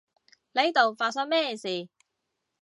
[0.53, 1.87] 呢度發生咩事？